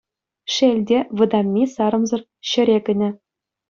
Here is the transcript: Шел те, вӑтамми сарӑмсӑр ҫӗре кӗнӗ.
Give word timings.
Шел 0.53 0.77
те, 0.93 0.99
вӑтамми 1.21 1.63
сарӑмсӑр 1.77 2.21
ҫӗре 2.53 2.79
кӗнӗ. 2.91 3.09